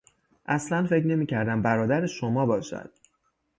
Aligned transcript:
اصلا 0.45 0.85
فکر 0.85 1.05
نمیکردم 1.05 1.61
برادر 1.61 2.05
شما 2.05 2.45
باشد! 2.45 2.91